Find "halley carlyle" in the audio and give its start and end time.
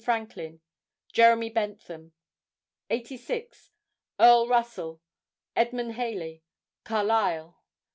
5.93-7.59